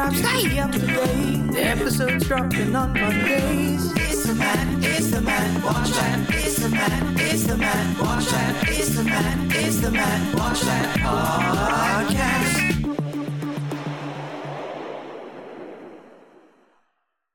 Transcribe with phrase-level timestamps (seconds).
[0.00, 1.52] drop, stay up to date.
[1.52, 3.92] The episodes dropping on Mondays.
[3.96, 6.26] It's the man, it's the man, watch that.
[6.30, 8.68] It's the man, it's the man, watch that.
[8.68, 12.66] It's the man, it's the man, watch that podcast.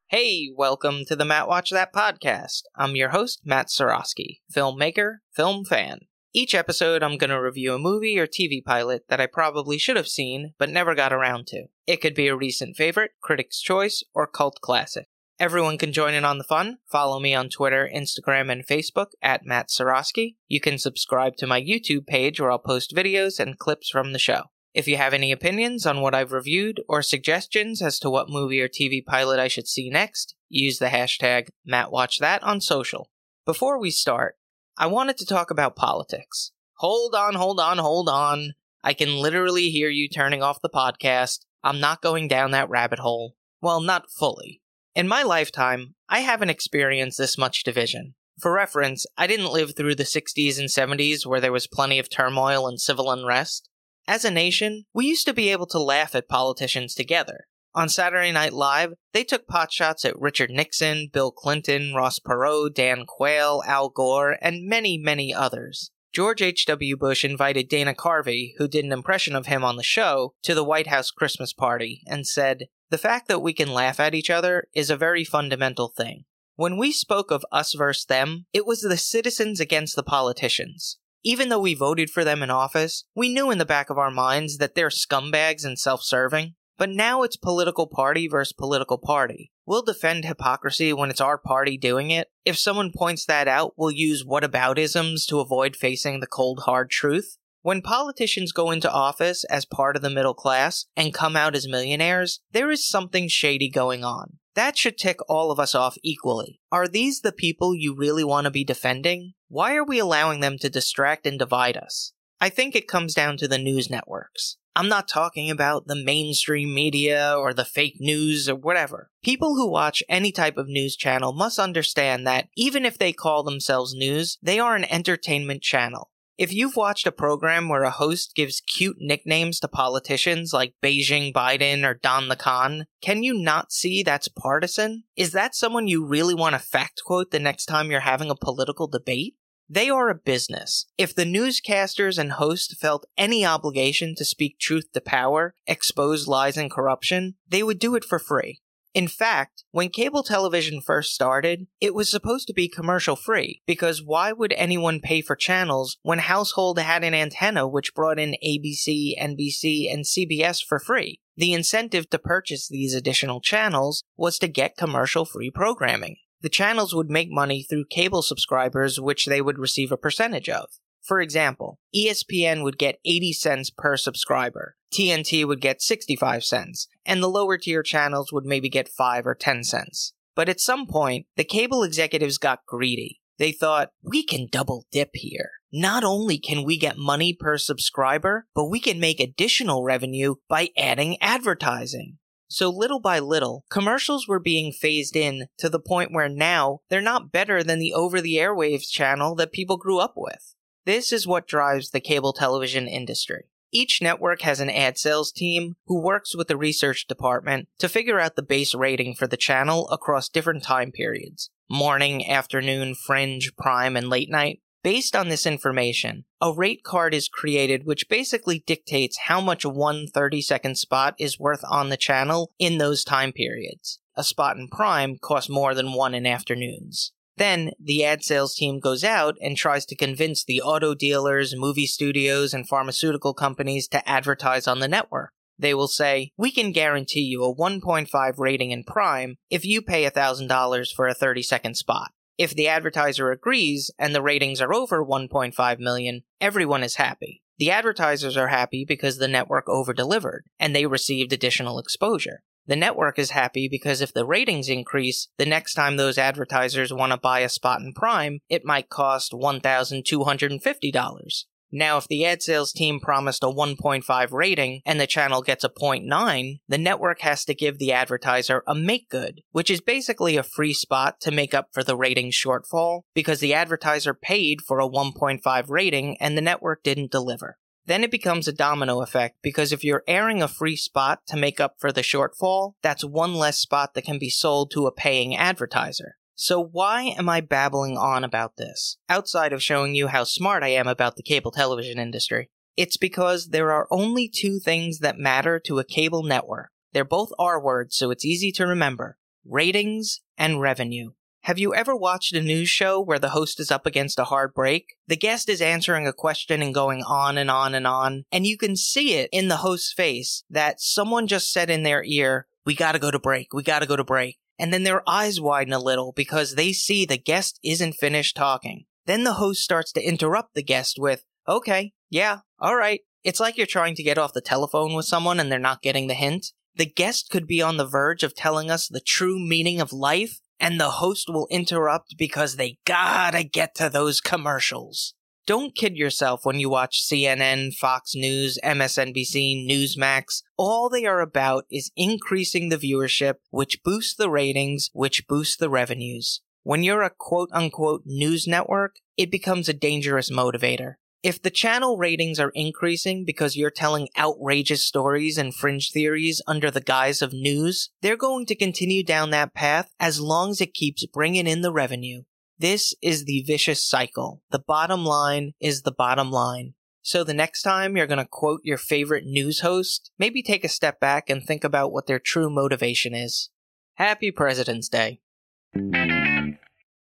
[0.07, 2.64] Hey, welcome to the Matt Watch That podcast.
[2.75, 6.00] I'm your host, Matt Sorosky, filmmaker, film fan.
[6.38, 9.96] Each episode, I'm going to review a movie or TV pilot that I probably should
[9.96, 11.68] have seen, but never got around to.
[11.88, 15.07] It could be a recent favorite, critic's choice, or cult classic.
[15.40, 16.79] Everyone can join in on the fun.
[16.92, 20.36] Follow me on Twitter, Instagram, and Facebook at Matt Sorosky.
[20.50, 24.20] You can subscribe to my YouTube page where I'll post videos and clips from the
[24.20, 24.48] show.
[24.74, 28.60] If you have any opinions on what I've reviewed or suggestions as to what movie
[28.60, 33.09] or TV pilot I should see next, use the hashtag MattWatchThat on social.
[33.45, 34.36] Before we start,
[34.78, 36.52] I wanted to talk about politics.
[36.80, 38.54] Hold on, hold on, hold on.
[38.84, 41.45] I can literally hear you turning off the podcast.
[41.64, 43.36] I'm not going down that rabbit hole.
[43.62, 44.62] Well, not fully.
[44.94, 48.16] In my lifetime, I haven't experienced this much division.
[48.40, 52.09] For reference, I didn't live through the 60s and 70s where there was plenty of
[52.09, 53.70] turmoil and civil unrest.
[54.08, 57.48] As a nation, we used to be able to laugh at politicians together.
[57.76, 63.04] On Saturday Night Live, they took potshots at Richard Nixon, Bill Clinton, Ross Perot, Dan
[63.06, 65.92] Quayle, Al Gore, and many, many others.
[66.14, 66.96] George H.W.
[66.96, 70.64] Bush invited Dana Carvey, who did an impression of him on the show, to the
[70.64, 74.70] White House Christmas party and said, The fact that we can laugh at each other
[74.73, 76.23] is a very fundamental thing.
[76.56, 80.98] When we spoke of us versus them, it was the citizens against the politicians.
[81.26, 84.12] Even though we voted for them in office, we knew in the back of our
[84.12, 86.56] minds that they're scumbags and self serving.
[86.78, 89.52] But now it's political party versus political party.
[89.66, 92.28] We'll defend hypocrisy when it's our party doing it.
[92.44, 97.38] If someone points that out, we'll use whataboutisms to avoid facing the cold hard truth.
[97.62, 101.68] When politicians go into office as part of the middle class and come out as
[101.68, 104.38] millionaires, there is something shady going on.
[104.53, 106.59] That should tick all of us off equally.
[106.72, 109.34] Are these the people you really want to be defending?
[109.47, 112.13] Why are we allowing them to distract and divide us?
[112.40, 114.57] I think it comes down to the news networks.
[114.78, 119.09] I'm not talking about the mainstream media or the fake news or whatever.
[119.24, 123.44] People who watch any type of news channel must understand that even if they call
[123.44, 126.09] themselves news, they are an entertainment channel.
[126.38, 131.31] If you've watched a program where a host gives cute nicknames to politicians like Beijing
[131.31, 135.06] Biden or Don the Con, can you not see that's partisan?
[135.16, 138.36] Is that someone you really want to fact quote the next time you're having a
[138.36, 139.36] political debate?
[139.68, 140.86] They are a business.
[140.96, 146.56] If the newscasters and hosts felt any obligation to speak truth to power, expose lies
[146.56, 148.62] and corruption, they would do it for free.
[148.94, 154.02] In fact, when cable television first started, it was supposed to be commercial free, because
[154.02, 159.20] why would anyone pay for channels when Household had an antenna which brought in ABC,
[159.20, 161.20] NBC, and CBS for free?
[161.36, 166.94] The incentive to purchase these additional channels was to get commercial free programming the channels
[166.94, 170.69] would make money through cable subscribers, which they would receive a percentage of.
[171.01, 177.23] For example, ESPN would get 80 cents per subscriber, TNT would get 65 cents, and
[177.23, 180.13] the lower tier channels would maybe get 5 or 10 cents.
[180.35, 183.22] But at some point, the cable executives got greedy.
[183.39, 185.50] They thought, we can double dip here.
[185.73, 190.69] Not only can we get money per subscriber, but we can make additional revenue by
[190.77, 192.19] adding advertising.
[192.47, 197.01] So little by little, commercials were being phased in to the point where now they're
[197.01, 200.56] not better than the over the airwaves channel that people grew up with.
[200.85, 203.45] This is what drives the cable television industry.
[203.72, 208.19] Each network has an ad sales team who works with the research department to figure
[208.19, 213.97] out the base rating for the channel across different time periods morning, afternoon, fringe, prime,
[213.97, 214.62] and late night.
[214.85, 220.06] Based on this information, a rate card is created which basically dictates how much one
[220.06, 224.00] 30 second spot is worth on the channel in those time periods.
[224.16, 227.13] A spot in prime costs more than one in afternoons.
[227.36, 231.88] Then, the ad sales team goes out and tries to convince the auto dealers, movie
[231.88, 235.31] studios, and pharmaceutical companies to advertise on the network.
[235.57, 240.07] They will say, We can guarantee you a 1.5 rating in prime if you pay
[240.07, 242.12] $1,000 for a 30 second spot.
[242.38, 247.42] If the advertiser agrees and the ratings are over 1.5 million, everyone is happy.
[247.58, 252.44] The advertisers are happy because the network over-delivered and they received additional exposure.
[252.68, 257.14] The network is happy because if the ratings increase, the next time those advertisers want
[257.14, 261.46] to buy a spot in Prime, it might cost $1,250.
[261.77, 265.69] Now, if the ad sales team promised a 1.5 rating and the channel gets a
[265.69, 270.44] 0.9, the network has to give the advertiser a make good, which is basically a
[270.44, 274.88] free spot to make up for the rating shortfall because the advertiser paid for a
[274.88, 277.57] 1.5 rating and the network didn't deliver.
[277.88, 281.60] then it becomes a domino effect because if you're airing a free spot to make
[281.60, 285.36] up for the shortfall, that's one less spot that can be sold to a paying
[285.36, 286.16] advertiser.
[286.36, 290.70] So why am I babbling on about this, outside of showing you how smart I
[290.70, 292.50] am about the cable television industry?
[292.76, 296.72] It's because there are only two things that matter to a cable network.
[296.92, 301.12] They're both R words, so it's easy to remember ratings and revenue.
[301.44, 304.54] Have you ever watched a news show where the host is up against a hard
[304.54, 304.96] break?
[305.08, 308.58] The guest is answering a question and going on and on and on, and you
[308.58, 312.74] can see it in the host's face that someone just said in their ear, We
[312.74, 314.40] gotta go to break, we gotta go to break.
[314.57, 318.86] And then their eyes widen a little because they see the guest isn't finished talking.
[319.06, 323.02] Then the host starts to interrupt the guest with, Okay, yeah, alright.
[323.24, 326.07] It's like you're trying to get off the telephone with someone and they're not getting
[326.07, 326.48] the hint.
[326.75, 330.40] The guest could be on the verge of telling us the true meaning of life,
[330.60, 335.13] and the host will interrupt because they gotta get to those commercials.
[335.47, 340.42] Don't kid yourself when you watch CNN, Fox News, MSNBC, Newsmax.
[340.57, 345.69] All they are about is increasing the viewership, which boosts the ratings, which boosts the
[345.69, 346.42] revenues.
[346.63, 350.95] When you're a quote unquote news network, it becomes a dangerous motivator.
[351.21, 356.71] If the channel ratings are increasing because you're telling outrageous stories and fringe theories under
[356.71, 360.74] the guise of news, they're going to continue down that path as long as it
[360.74, 362.24] keeps bringing in the revenue.
[362.57, 364.42] This is the vicious cycle.
[364.50, 366.74] The bottom line is the bottom line.
[367.02, 370.69] So the next time you're going to quote your favorite news host, maybe take a
[370.69, 373.50] step back and think about what their true motivation is.
[373.96, 375.19] Happy President's Day.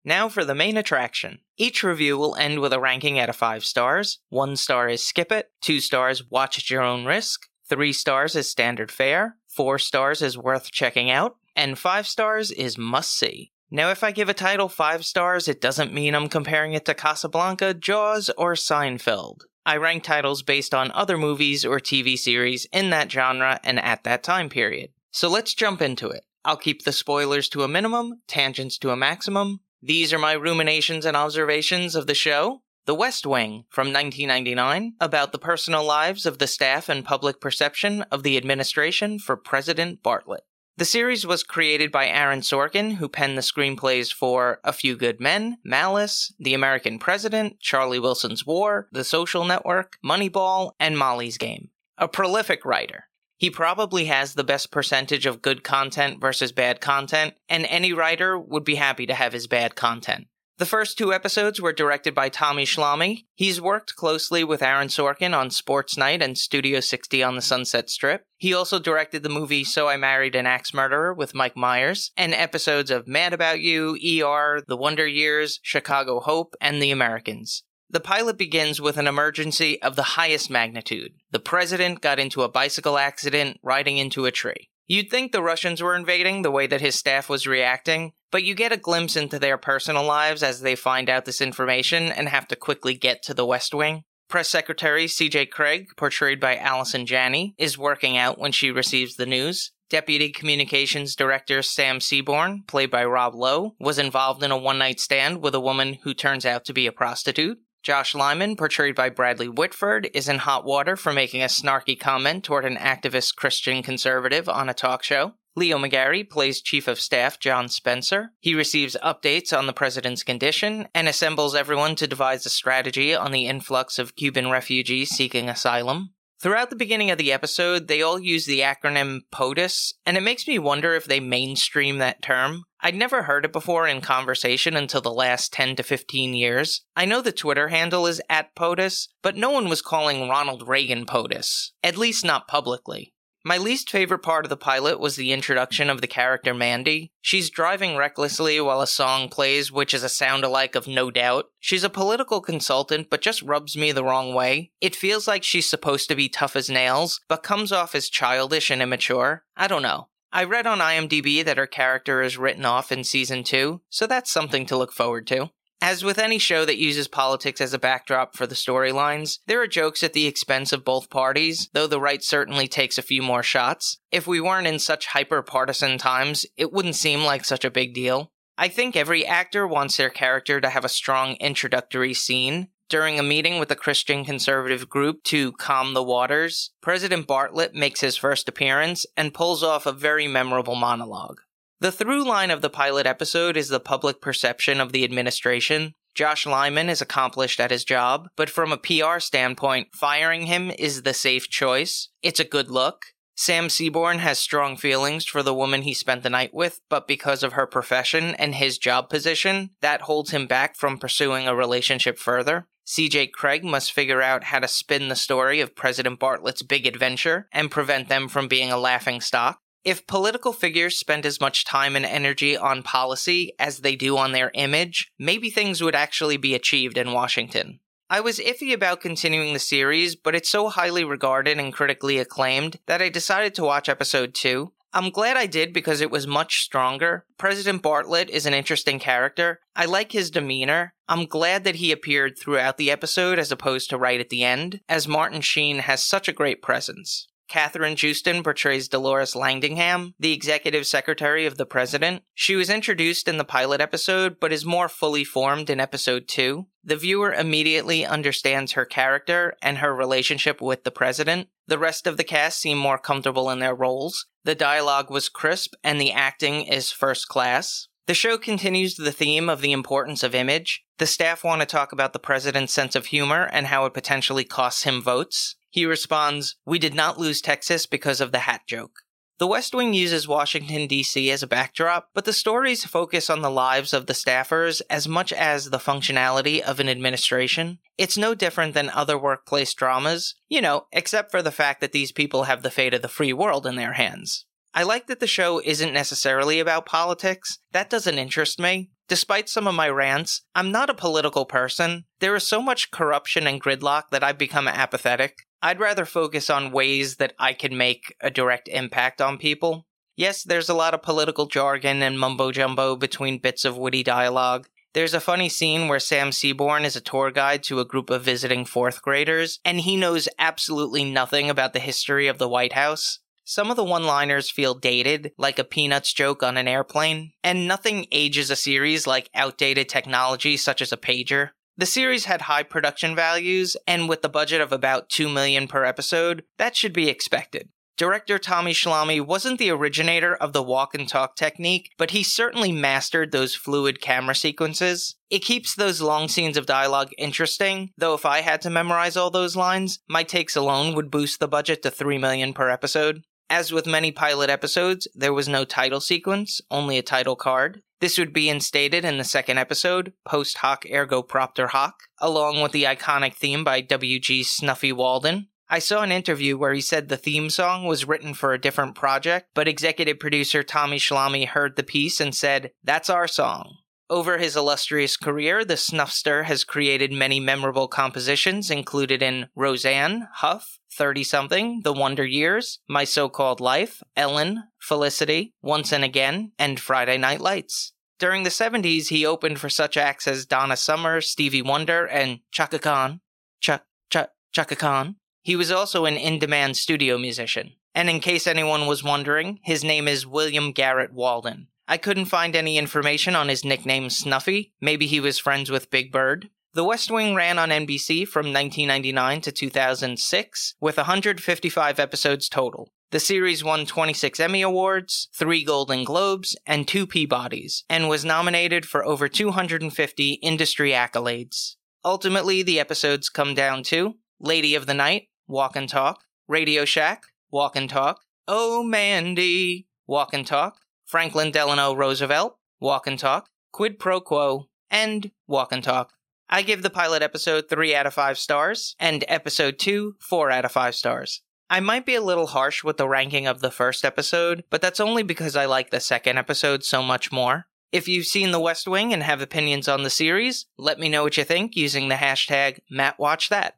[0.05, 1.39] Now for the main attraction.
[1.57, 4.19] Each review will end with a ranking out of 5 stars.
[4.31, 8.51] 1 star is skip it, 2 stars watch at your own risk, 3 stars is
[8.51, 13.53] standard fare, 4 stars is worth checking out, and 5 stars is must see.
[13.71, 16.95] Now, if I give a title 5 stars, it doesn't mean I'm comparing it to
[16.95, 19.41] Casablanca, Jaws, or Seinfeld.
[19.67, 24.05] I rank titles based on other movies or TV series in that genre and at
[24.05, 24.91] that time period.
[25.11, 26.25] So let's jump into it.
[26.45, 31.07] I'll keep the spoilers to a minimum, tangents to a maximum, these are my ruminations
[31.07, 32.63] and observations of the show.
[32.87, 38.03] The West Wing from 1999 about the personal lives of the staff and public perception
[38.11, 40.41] of the administration for President Bartlet.
[40.79, 45.19] The series was created by Aaron Sorkin, who penned the screenplays for A Few Good
[45.19, 51.71] Men, Malice, The American President, Charlie Wilson's War, The Social Network, Moneyball, and Molly's Game.
[51.99, 53.09] A prolific writer.
[53.39, 58.39] He probably has the best percentage of good content versus bad content, and any writer
[58.39, 60.29] would be happy to have his bad content.
[60.59, 63.25] The first two episodes were directed by Tommy Schlamme.
[63.37, 67.89] He's worked closely with Aaron Sorkin on Sports Night and Studio 60 on the Sunset
[67.89, 68.25] Strip.
[68.39, 72.35] He also directed the movie So I Married an Axe Murderer with Mike Myers, and
[72.35, 77.63] episodes of Mad About You, ER, The Wonder Years, Chicago Hope, and The Americans.
[77.89, 81.13] The pilot begins with an emergency of the highest magnitude.
[81.31, 84.71] The president got into a bicycle accident riding into a tree.
[84.89, 88.55] You'd think the Russians were invading the way that his staff was reacting, but you
[88.55, 92.49] get a glimpse into their personal lives as they find out this information and have
[92.49, 94.05] to quickly get to the West Wing.
[94.31, 99.27] Press Secretary CJ Craig, portrayed by Allison Janney, is working out when she receives the
[99.27, 99.73] news.
[99.91, 105.01] Deputy Communications Director Sam Seaborn, played by Rob Lowe, was involved in a one night
[105.01, 107.59] stand with a woman who turns out to be a prostitute.
[107.89, 112.45] Josh Lyman, portrayed by Bradley Whitford, is in hot water for making a snarky comment
[112.45, 115.33] toward an activist Christian conservative on a talk show.
[115.57, 118.33] Leo McGarry plays Chief of Staff John Spencer.
[118.41, 123.33] He receives updates on the president's condition and assembles everyone to devise a strategy on
[123.33, 126.11] the influx of Cuban refugees seeking asylum.
[126.43, 130.47] Throughout the beginning of the episode, they all use the acronym POTUS, and it makes
[130.47, 132.65] me wonder if they mainstream that term.
[132.81, 136.83] I'd never heard it before in conversation until the last 10 to 15 years.
[136.95, 141.05] I know the Twitter handle is at POTUS, but no one was calling Ronald Reagan
[141.05, 143.15] POTUS, at least not publicly.
[143.45, 147.13] My least favorite part of the pilot was the introduction of the character Mandy.
[147.21, 151.47] She's driving recklessly while a song plays, which is a sound alike of No Doubt.
[151.61, 154.73] She's a political consultant, but just rubs me the wrong way.
[154.81, 158.71] It feels like she's supposed to be tough as nails, but comes off as childish
[158.71, 159.45] and immature.
[159.57, 160.09] I don't know.
[160.33, 164.31] I read on IMDb that her character is written off in season 2, so that's
[164.31, 165.51] something to look forward to.
[165.81, 169.69] As with any show that uses politics as a backdrop for the storylines, there are
[169.69, 173.45] jokes at the expense of both parties, though the right certainly takes a few more
[173.45, 173.99] shots.
[174.11, 177.95] If we weren't in such hyper partisan times, it wouldn't seem like such a big
[177.95, 178.33] deal.
[178.59, 182.69] I think every actor wants their character to have a strong introductory scene.
[182.89, 188.01] During a meeting with a Christian conservative group to calm the waters, President Bartlet makes
[188.01, 191.43] his first appearance and pulls off a very memorable monologue.
[191.81, 195.93] The through line of the pilot episode is the public perception of the administration.
[196.15, 201.03] Josh Lyman is accomplished at his job, but from a PR standpoint, firing him is
[201.03, 202.09] the safe choice.
[202.23, 203.05] It's a good look.
[203.37, 207.43] Sam Seaborn has strong feelings for the woman he spent the night with, but because
[207.43, 212.19] of her profession and his job position, that holds him back from pursuing a relationship
[212.19, 212.67] further.
[212.89, 217.47] CJ Craig must figure out how to spin the story of President Bartlet's big adventure
[217.53, 219.61] and prevent them from being a laughing stock.
[219.85, 224.33] If political figures spend as much time and energy on policy as they do on
[224.33, 227.81] their image, maybe things would actually be achieved in Washington.
[228.09, 232.79] I was iffy about continuing the series, but it's so highly regarded and critically acclaimed
[232.87, 234.73] that I decided to watch episode 2.
[234.93, 237.27] I'm glad I did because it was much stronger.
[237.39, 239.61] President Bartlet is an interesting character.
[239.77, 240.95] I like his demeanor.
[241.09, 244.81] I'm glad that he appeared throughout the episode as opposed to right at the end,
[244.89, 247.29] as Martin Sheen has such a great presence.
[247.49, 252.23] Kathryn Joosten portrays Dolores Landingham, the executive secretary of the president.
[252.35, 256.67] She was introduced in the pilot episode, but is more fully formed in episode 2.
[256.85, 261.49] The viewer immediately understands her character and her relationship with the president.
[261.67, 264.27] The rest of the cast seem more comfortable in their roles.
[264.45, 267.89] The dialogue was crisp and the acting is first class.
[268.07, 270.83] The show continues the theme of the importance of image.
[270.97, 274.45] The staff want to talk about the president's sense of humor and how it potentially
[274.45, 275.57] costs him votes.
[275.71, 279.01] He responds, We did not lose Texas because of the hat joke.
[279.39, 281.31] The West Wing uses Washington, D.C.
[281.31, 285.33] as a backdrop, but the stories focus on the lives of the staffers as much
[285.33, 287.79] as the functionality of an administration.
[287.97, 292.11] It's no different than other workplace dramas, you know, except for the fact that these
[292.11, 294.45] people have the fate of the free world in their hands.
[294.75, 297.61] I like that the show isn't necessarily about politics.
[297.71, 298.91] That doesn't interest me.
[299.09, 302.05] Despite some of my rants, I'm not a political person.
[302.19, 305.47] There is so much corruption and gridlock that I've become apathetic.
[305.61, 309.87] I'd rather focus on ways that I can make a direct impact on people.
[310.17, 314.69] Yes, there's a lot of political jargon and mumbo jumbo between bits of witty dialogue.
[314.95, 318.23] There's a funny scene where Sam Seaborn is a tour guide to a group of
[318.23, 323.21] visiting fourth graders, and he knows absolutely nothing about the history of the White House.
[323.45, 327.69] Some of the one liners feel dated, like a Peanuts joke on an airplane, and
[327.69, 331.51] nothing ages a series like outdated technology such as a pager.
[331.79, 335.85] The series had high production values, and with the budget of about 2 million per
[335.85, 337.69] episode, that should be expected.
[337.97, 342.73] Director Tommy Schlamme wasn't the originator of the walk and talk technique, but he certainly
[342.73, 345.15] mastered those fluid camera sequences.
[345.31, 349.31] It keeps those long scenes of dialogue interesting, though if I had to memorize all
[349.31, 353.23] those lines, my takes alone would boost the budget to 3 million per episode.
[353.51, 357.83] As with many pilot episodes, there was no title sequence, only a title card.
[358.01, 362.73] This would be instated in the second episode, Post Hoc Ergo Propter Hoc, along with
[362.73, 364.43] the iconic theme by W.G.
[364.43, 365.49] Snuffy Walden.
[365.71, 368.95] I saw an interview where he said the theme song was written for a different
[368.95, 373.79] project, but executive producer Tommy Schlamme heard the piece and said, That's our song.
[374.11, 380.78] Over his illustrious career, the Snuffster has created many memorable compositions included in Roseanne, Huff,
[380.99, 386.81] 30 something, The Wonder Years, My So Called Life, Ellen, Felicity, Once and Again, and
[386.81, 387.93] Friday Night Lights.
[388.19, 392.81] During the 70s, he opened for such acts as Donna Summer, Stevie Wonder, and Chaka
[392.81, 393.21] Khan.
[393.61, 393.79] Ch-
[394.13, 395.17] Ch- Chaka Khan.
[395.41, 397.75] He was also an in demand studio musician.
[397.95, 401.69] And in case anyone was wondering, his name is William Garrett Walden.
[401.87, 404.75] I couldn't find any information on his nickname Snuffy.
[404.81, 406.51] Maybe he was friends with Big Bird.
[406.75, 412.93] The West Wing ran on NBC from 1999 to 2006, with 155 episodes total.
[413.11, 418.85] The series won 26 Emmy Awards, 3 Golden Globes, and 2 Peabodys, and was nominated
[418.85, 421.77] for over 250 industry accolades.
[422.05, 427.23] Ultimately, the episodes come down to Lady of the Night, Walk and Talk, Radio Shack,
[427.51, 433.99] Walk and Talk, Oh Mandy, Walk and Talk, Franklin Delano Roosevelt, Walk and Talk, Quid
[433.99, 436.13] Pro Quo, and Walk and Talk.
[436.51, 440.65] I give the pilot episode 3 out of 5 stars, and episode 2 4 out
[440.65, 441.43] of 5 stars.
[441.71, 445.01] I might be a little harsh with the ranking of the first episode, but that's
[445.01, 447.67] only because I like the second episode so much more.
[447.93, 451.23] If you've seen The West Wing and have opinions on the series, let me know
[451.23, 453.73] what you think using the hashtag MattWatchThat.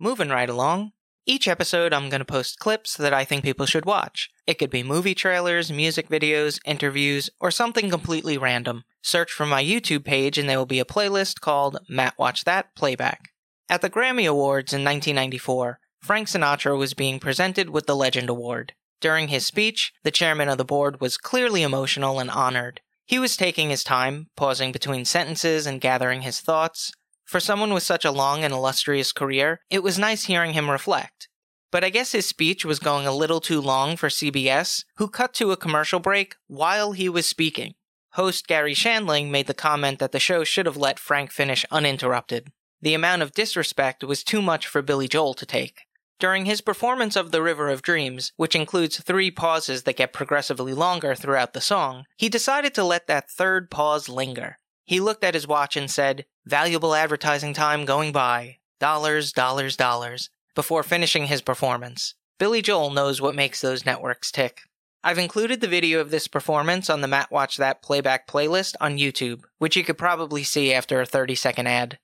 [0.00, 0.92] Moving right along,
[1.26, 4.30] each episode, I'm going to post clips that I think people should watch.
[4.46, 8.84] It could be movie trailers, music videos, interviews, or something completely random.
[9.02, 12.74] Search for my YouTube page and there will be a playlist called Matt Watch That
[12.76, 13.30] Playback.
[13.68, 18.74] At the Grammy Awards in 1994, Frank Sinatra was being presented with the Legend Award.
[19.00, 22.80] During his speech, the chairman of the board was clearly emotional and honored.
[23.04, 26.92] He was taking his time, pausing between sentences and gathering his thoughts,
[27.26, 31.28] for someone with such a long and illustrious career, it was nice hearing him reflect.
[31.70, 35.34] But I guess his speech was going a little too long for CBS, who cut
[35.34, 37.74] to a commercial break while he was speaking.
[38.12, 42.50] Host Garry Shandling made the comment that the show should have let Frank finish uninterrupted.
[42.80, 45.80] The amount of disrespect was too much for Billy Joel to take.
[46.18, 50.72] During his performance of The River of Dreams, which includes three pauses that get progressively
[50.72, 54.58] longer throughout the song, he decided to let that third pause linger.
[54.86, 58.58] He looked at his watch and said, Valuable advertising time going by.
[58.78, 60.30] Dollars, dollars, dollars.
[60.54, 62.14] Before finishing his performance.
[62.38, 64.60] Billy Joel knows what makes those networks tick.
[65.02, 68.96] I've included the video of this performance on the Matt Watch That playback playlist on
[68.96, 71.98] YouTube, which you could probably see after a 30 second ad.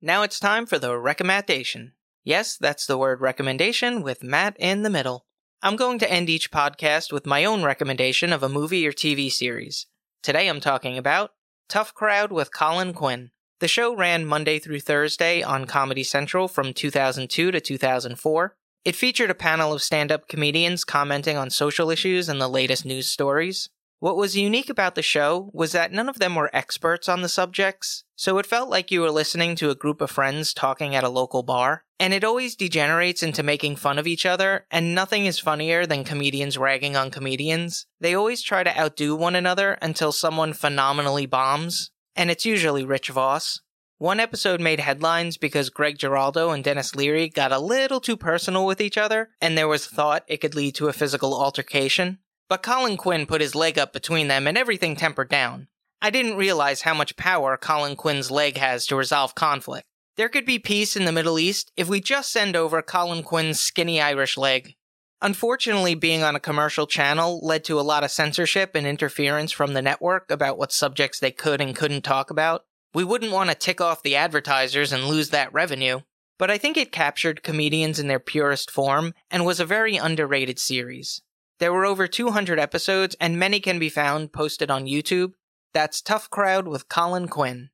[0.00, 1.92] Now it's time for the recommendation.
[2.24, 5.24] Yes, that's the word recommendation with Matt in the middle.
[5.64, 9.30] I'm going to end each podcast with my own recommendation of a movie or TV
[9.30, 9.86] series.
[10.20, 11.30] Today I'm talking about
[11.68, 13.30] Tough Crowd with Colin Quinn.
[13.60, 18.56] The show ran Monday through Thursday on Comedy Central from 2002 to 2004.
[18.84, 22.84] It featured a panel of stand up comedians commenting on social issues and the latest
[22.84, 23.70] news stories.
[24.02, 27.28] What was unique about the show was that none of them were experts on the
[27.28, 31.04] subjects, so it felt like you were listening to a group of friends talking at
[31.04, 31.84] a local bar.
[32.00, 36.02] And it always degenerates into making fun of each other, and nothing is funnier than
[36.02, 37.86] comedians ragging on comedians.
[38.00, 43.10] They always try to outdo one another until someone phenomenally bombs, and it's usually Rich
[43.10, 43.60] Voss.
[43.98, 48.66] One episode made headlines because Greg Giraldo and Denis Leary got a little too personal
[48.66, 52.18] with each other, and there was thought it could lead to a physical altercation.
[52.52, 55.68] But Colin Quinn put his leg up between them and everything tempered down.
[56.02, 59.86] I didn't realize how much power Colin Quinn's leg has to resolve conflict.
[60.18, 63.58] There could be peace in the Middle East if we just send over Colin Quinn's
[63.58, 64.74] skinny Irish leg.
[65.22, 69.72] Unfortunately, being on a commercial channel led to a lot of censorship and interference from
[69.72, 72.66] the network about what subjects they could and couldn't talk about.
[72.92, 76.00] We wouldn't want to tick off the advertisers and lose that revenue,
[76.38, 80.58] but I think it captured comedians in their purest form and was a very underrated
[80.58, 81.22] series.
[81.62, 85.34] There were over 200 episodes, and many can be found posted on YouTube.
[85.72, 87.70] That's Tough Crowd with Colin Quinn.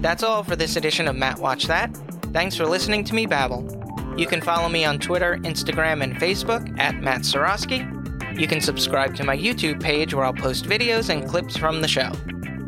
[0.00, 1.94] That's all for this edition of Matt Watch That.
[2.32, 3.68] Thanks for listening to me babble.
[4.16, 8.40] You can follow me on Twitter, Instagram, and Facebook at Matt Sorosky.
[8.40, 11.88] You can subscribe to my YouTube page where I'll post videos and clips from the
[11.88, 12.10] show.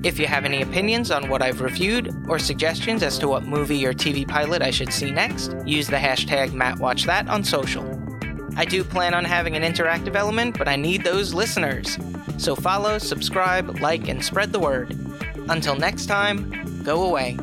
[0.05, 3.87] If you have any opinions on what I've reviewed or suggestions as to what movie
[3.87, 7.98] or TV pilot I should see next, use the hashtag MattWatchThat on social.
[8.59, 11.97] I do plan on having an interactive element, but I need those listeners.
[12.39, 14.99] So follow, subscribe, like, and spread the word.
[15.49, 17.37] Until next time, go away.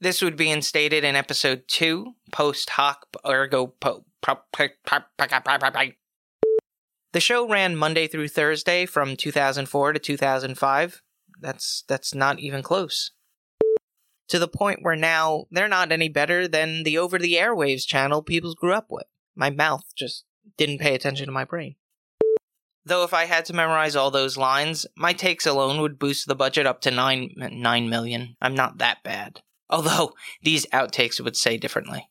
[0.00, 4.06] This would be instated in episode 2, post hoc ergo po.
[7.12, 11.02] The show ran Monday through Thursday from 2004 to 2005.
[11.42, 13.10] That's that's not even close
[14.28, 18.22] to the point where now they're not any better than the over the airwaves channel
[18.22, 19.06] people grew up with.
[19.34, 20.24] My mouth just
[20.56, 21.76] didn't pay attention to my brain.
[22.84, 26.36] Though if I had to memorize all those lines, my takes alone would boost the
[26.36, 28.36] budget up to 9 9 million.
[28.40, 29.42] I'm not that bad.
[29.68, 32.08] Although these outtakes would say differently.